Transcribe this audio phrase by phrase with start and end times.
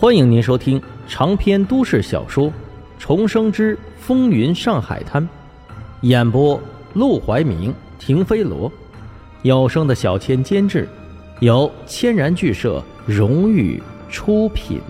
[0.00, 2.46] 欢迎您收听长篇都市小说
[2.98, 5.22] 《重生之风云上海滩》，
[6.00, 6.58] 演播：
[6.94, 8.72] 陆怀明、停飞罗，
[9.42, 10.88] 有声的小千监制，
[11.40, 13.78] 由千然剧社荣誉
[14.08, 14.80] 出品。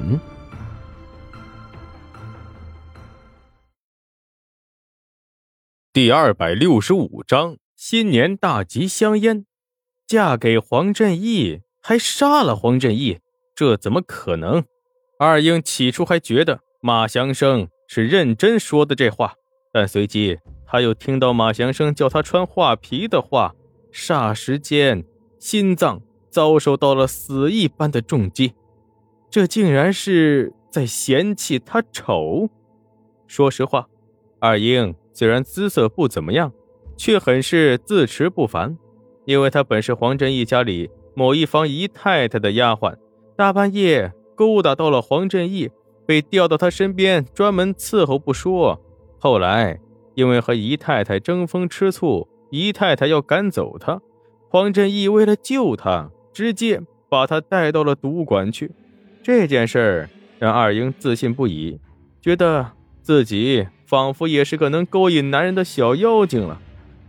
[5.93, 9.45] 第二百六十五章：新年大吉香烟，
[10.07, 13.19] 嫁给黄振义，还杀了黄振义，
[13.57, 14.63] 这怎么可能？
[15.23, 19.35] 二英起初还觉得马祥生是认真说的这话，
[19.71, 23.55] 但随即他又听到马祥生叫他穿画皮的话，
[23.93, 25.05] 霎时间
[25.39, 28.55] 心脏遭受到了死一般的重击。
[29.29, 32.49] 这竟然是在嫌弃他丑。
[33.27, 33.89] 说实话，
[34.39, 36.51] 二英虽然姿色不怎么样，
[36.97, 38.79] 却很是自持不凡，
[39.27, 42.97] 因为她本是黄振义家里某一方姨太太的丫鬟，
[43.37, 44.15] 大半夜。
[44.41, 45.69] 勾搭到了黄振义，
[46.07, 48.81] 被调到他身边专门伺候不说，
[49.19, 49.79] 后来
[50.15, 54.01] 因为和姨太太争风吃醋，姨太太要赶走他，
[54.49, 56.81] 黄振义为了救他，直接
[57.11, 58.71] 把他带到了赌馆去。
[59.23, 61.79] 这件事儿让二英自信不已，
[62.23, 66.59] 觉得自己仿佛也是个能勾引男人的小妖精了。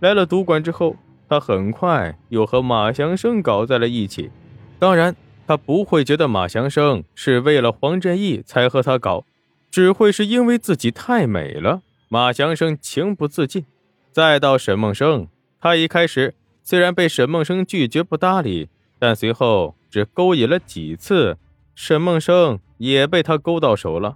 [0.01, 0.97] 来了赌馆之后，
[1.29, 4.29] 他很快又和马祥生搞在了一起，
[4.77, 5.15] 当然。
[5.51, 9.25] 他不会觉得马祥生是为了黄振义才和他搞，
[9.69, 11.81] 只会是因为自己太美了。
[12.07, 13.65] 马祥生情不自禁。
[14.13, 15.27] 再到沈梦生，
[15.59, 21.37] 他一开始虽然被沈梦生拒绝不搭理，但随后只勾引了几次，
[21.75, 24.15] 沈梦生也被他勾到手了。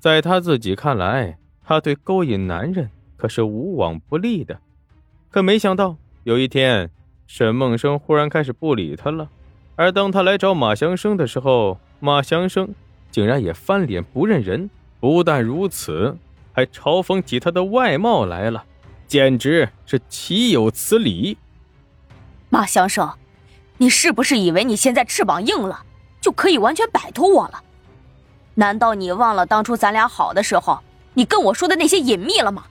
[0.00, 4.58] 在他自己看来，他对勾引男人可是无往不利的。
[5.30, 6.90] 可没想到有一天，
[7.28, 9.28] 沈梦生忽然开始不理他了。
[9.82, 12.72] 而当他来找马祥生的时候，马祥生
[13.10, 14.70] 竟然也翻脸不认人。
[15.00, 16.16] 不但如此，
[16.52, 18.62] 还嘲讽起他的外貌来了，
[19.08, 21.36] 简直是岂有此理！
[22.48, 23.12] 马祥生，
[23.78, 25.82] 你是不是以为你现在翅膀硬了，
[26.20, 27.60] 就可以完全摆脱我了？
[28.54, 30.78] 难道你忘了当初咱俩好的时候，
[31.14, 32.62] 你跟我说的那些隐秘了吗？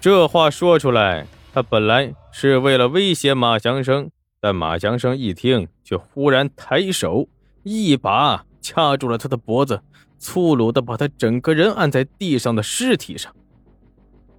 [0.00, 4.08] 这话说出来，他本来是为了威胁马祥生。
[4.44, 7.26] 但马祥生一听，却忽然抬手，
[7.62, 9.80] 一把掐住了他的脖子，
[10.18, 13.34] 粗鲁的把他整个人按在地上的尸体上。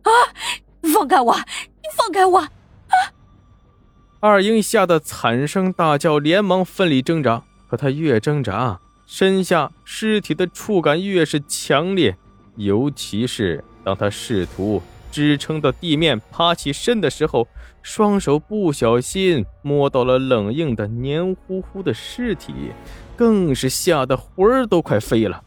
[0.04, 0.12] 啊！
[0.94, 1.36] 放开我！
[1.36, 2.38] 你放开我！
[2.38, 2.94] 啊！
[4.20, 7.42] 二英吓得惨声大叫，连忙奋力挣扎。
[7.68, 12.16] 可他越挣扎，身下尸体的触感越是强烈，
[12.58, 14.80] 尤其是当他试图。
[15.16, 17.48] 支撑到地面，爬起身的时候，
[17.82, 22.54] 双手不小心摸到了冷硬的黏糊糊的尸体，
[23.16, 25.42] 更是吓得魂儿都快飞了。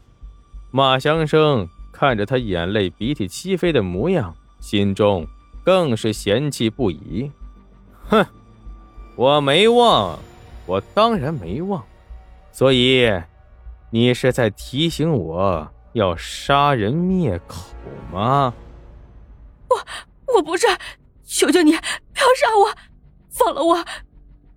[0.71, 5.27] 马祥生看着他眼泪鼻涕齐飞的模样，心中
[5.63, 7.29] 更是嫌弃不已。
[8.07, 8.25] 哼，
[9.15, 10.17] 我没忘，
[10.65, 11.83] 我当然没忘，
[12.51, 13.07] 所以
[13.91, 17.65] 你是在提醒我要杀人灭口
[18.11, 18.51] 吗？
[19.69, 20.67] 我我不是，
[21.23, 22.75] 求求你不要杀我，
[23.29, 23.85] 放了我，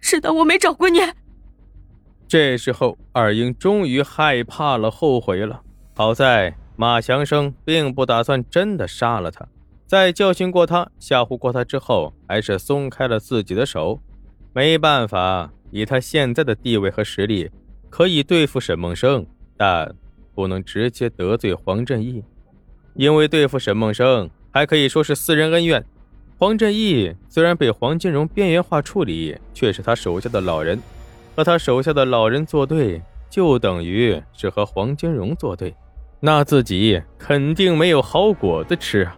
[0.00, 1.00] 知道我没找过你。
[2.26, 5.62] 这时候，二英终于害怕了，后悔了。
[5.94, 9.46] 好在马祥生并不打算真的杀了他，
[9.86, 14.00] 在教训过他、吓唬过他之后，还是松开了自己的手。
[14.54, 17.50] 没办法，以他现在的地位和实力，
[17.90, 19.94] 可以对付沈梦生，但
[20.34, 22.24] 不能直接得罪黄振义，
[22.94, 24.30] 因为对付沈梦生。
[24.52, 25.84] 还可以说是私人恩怨。
[26.38, 30.80] 黄振义虽然被黄金荣边缘化处理，却是他手下的老人，
[31.34, 35.74] 和他手下的老人作对，就等于是和黄金荣作对，
[36.20, 39.16] 那自己肯定没有好果子吃啊！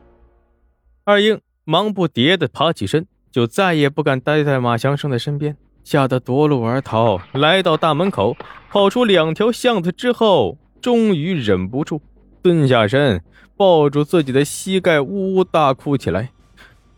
[1.04, 8.36] 二英忙不迭地爬起身，就再也不敢待在马祥生的身边，吓得夺路而逃，来到大门口，
[8.70, 12.02] 跑出两条巷子之后，终于忍不住
[12.42, 13.22] 蹲下身。
[13.56, 16.30] 抱住自己的膝盖，呜呜大哭起来。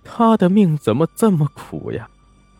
[0.05, 2.09] 他的命怎么这么苦呀？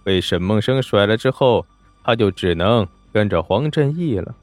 [0.03, 1.65] 被沈梦生甩了之后，
[2.05, 4.35] 他就只能跟着黄振义了。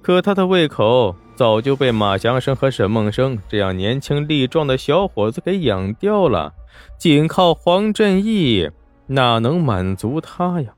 [0.00, 6.52] 可他的胃口早就被马祥生和沈梦生这样年轻力壮的小伙子给养掉了。
[6.98, 8.70] 仅靠黄振义
[9.06, 10.74] 哪能满足他呀？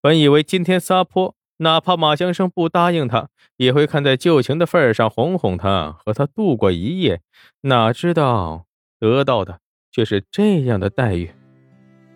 [0.00, 1.34] 本以为今天撒泼。
[1.58, 7.20] 哪怕马祥生不答应他，也会看在旧情的份上哄哄他，和他度过一夜。
[7.62, 8.64] 哪知道
[9.00, 9.60] 得到的
[9.90, 11.30] 却是这样的待遇。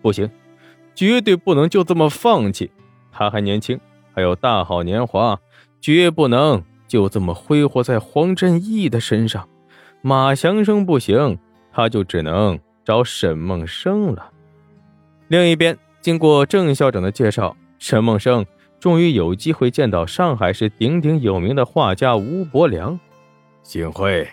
[0.01, 0.29] 不行，
[0.95, 2.71] 绝对不能就这么放弃。
[3.11, 3.79] 他还年轻，
[4.13, 5.39] 还有大好年华，
[5.81, 9.47] 绝不能就这么挥霍在黄振义的身上。
[10.01, 11.37] 马祥生不行，
[11.71, 14.31] 他就只能找沈梦生了。
[15.27, 18.45] 另一边，经过郑校长的介绍，沈梦生
[18.83, 22.99] 终于有机会见到上海市鼎鼎有名的画家吴伯良。
[23.63, 24.27] 幸会。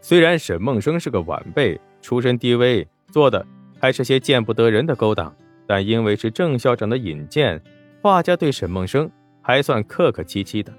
[0.00, 3.44] 虽然沈梦生是个晚辈，出身低微，做的
[3.80, 5.34] 还是些见不得人的勾当，
[5.66, 7.60] 但因为是郑校长的引荐，
[8.00, 9.10] 画家对沈梦生
[9.42, 10.72] 还算客客气气的。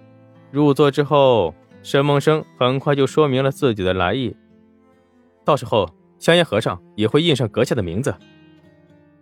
[0.49, 1.53] 入座之后，
[1.83, 4.33] 沈梦生很快就说明了自己的来意，
[5.43, 8.15] 到时候香烟盒上也会印上阁下的名字。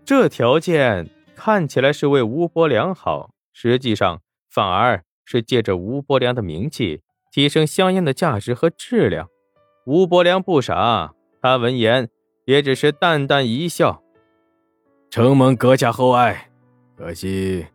[0.05, 9.27] 这条件看起来是为吴伯良好，实际上反而是借着吴伯良的名气提升香烟的价值和质量。
[9.85, 12.07] 吴伯良不傻，他闻言
[12.45, 14.01] 也只是淡淡一笑
[15.11, 16.49] ：“承蒙阁下厚爱，
[16.95, 17.65] 可惜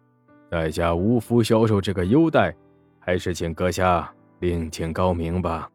[0.50, 2.56] 在下无福销售这个优待，
[2.98, 4.10] 还是请阁下
[4.40, 5.69] 另请高明吧。”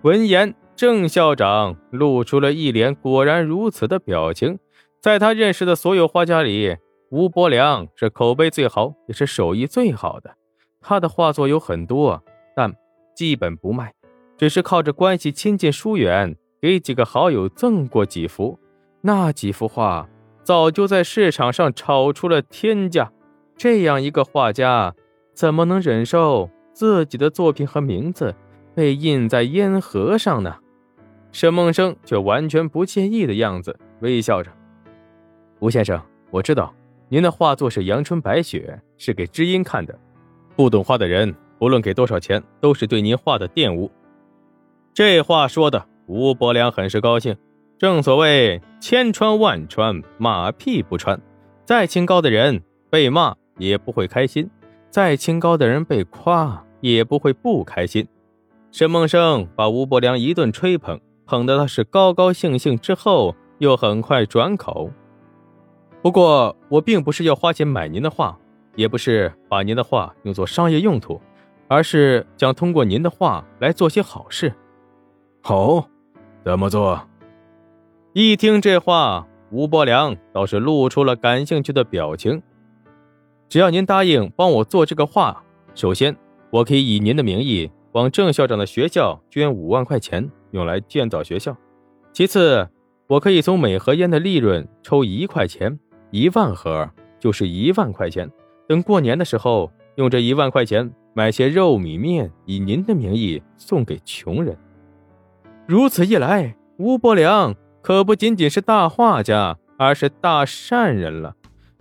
[0.00, 4.58] 闻言，郑校长露出了一脸“果然如此”的表情。
[5.02, 6.78] 在他认识的所有画家里，
[7.12, 10.34] 吴伯良是口碑最好，也是手艺最好的。
[10.80, 12.24] 他的画作有很多，
[12.56, 12.74] 但
[13.14, 13.92] 基本不卖，
[14.38, 18.58] 只是靠着关系亲近疏远，给几个好友赠过几幅。
[19.02, 20.08] 那几幅画
[20.42, 23.12] 早就在市场上炒出了天价。
[23.58, 24.94] 这样一个画家，
[25.34, 28.34] 怎么能忍受自己的作品和名字
[28.74, 30.56] 被印在烟盒上呢？
[31.30, 34.50] 沈梦生却完全不介意的样子，微笑着。
[35.60, 36.00] 吴先生，
[36.30, 36.74] 我知道
[37.12, 39.94] 您的画作是阳春白雪，是给知音看的。
[40.56, 43.90] 不懂画的人，不论给多少钱，都是对您画的玷污。
[44.94, 47.36] 这话说的，吴伯良很是高兴。
[47.76, 51.20] 正所谓千穿万穿，马屁不穿。
[51.66, 54.48] 再清高的人被骂也不会开心，
[54.88, 58.08] 再清高的人被夸也不会不开心。
[58.70, 64.90] 沈梦生把吴伯良一顿吹捧，捧得他是高高兴兴，之后又很快转口。
[66.02, 68.36] 不过，我并不是要花钱买您的画，
[68.74, 71.20] 也不是把您的画用作商业用途，
[71.68, 74.52] 而是想通过您的画来做些好事。
[75.42, 75.88] 好，
[76.44, 77.00] 怎么做？
[78.14, 82.42] 一听这话，吴伯良倒是露出了感兴趣的表情。
[83.48, 86.16] 只要您答应帮我做这个画，首先
[86.50, 91.52] 我可以以您的名义往郑校长的学校捐五万块钱，用来建造学校；
[92.12, 92.68] 其次，
[93.06, 95.78] 我可以从每盒烟的利润抽一块钱。
[96.12, 96.88] 一万盒
[97.18, 98.30] 就是一万块钱，
[98.68, 104.56] 等过年的时候，用这一万块钱买些肉米面，以您的名义送给穷人。
[105.66, 111.34] 如此一来，吴伯良可不仅仅是大画家，而是大善人了。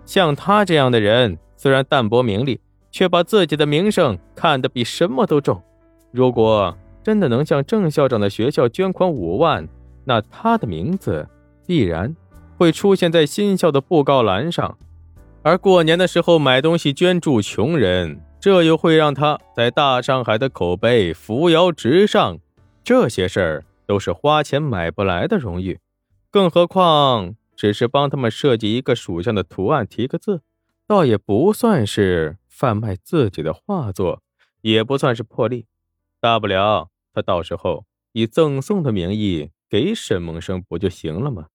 [0.06, 5.62] 像他这样的人，虽然淡泊名利，却把自己的名声看得比什么都重。
[6.12, 9.68] 如果真的能向郑校长的学校捐款五万，
[10.06, 11.28] 那他的名字
[11.68, 12.16] 必然。
[12.62, 14.78] 会出现在新校的布告栏上，
[15.42, 22.38] 而过年的时候买东西捐助穷人，这又会让他在大上海的口碑扶摇直上。
[22.84, 25.80] 这些事儿都是花钱买不来的荣誉，
[26.30, 30.44] 更何况只是帮他们设计一个属相的图案，提个字，
[30.86, 34.22] 倒也不算是贩卖自己的画作，
[34.62, 35.66] 也不算是破例。
[36.20, 41.48] 大不了他到时候以赠送的名义给沈梦生，不就行了吗？